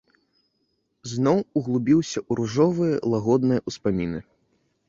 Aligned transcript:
Зноў 1.11 1.37
углыбіўся 1.61 2.19
ў 2.29 2.39
ружовыя, 2.39 2.95
лагодныя 3.15 3.59
ўспаміны. 3.73 4.19